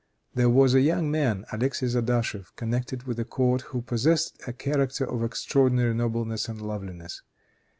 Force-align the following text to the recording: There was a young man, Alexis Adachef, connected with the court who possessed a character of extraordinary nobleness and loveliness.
There 0.33 0.49
was 0.49 0.73
a 0.73 0.81
young 0.81 1.11
man, 1.11 1.45
Alexis 1.51 1.93
Adachef, 1.93 2.55
connected 2.55 3.03
with 3.03 3.17
the 3.17 3.23
court 3.23 3.61
who 3.69 3.83
possessed 3.83 4.41
a 4.47 4.51
character 4.51 5.05
of 5.07 5.21
extraordinary 5.23 5.93
nobleness 5.93 6.47
and 6.49 6.59
loveliness. 6.59 7.21